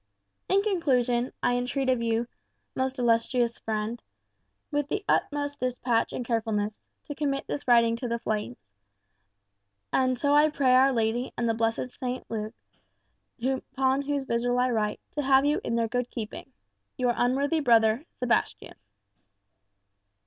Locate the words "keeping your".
16.09-17.13